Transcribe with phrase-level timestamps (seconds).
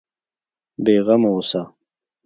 [0.83, 1.61] بېغمه اوسه.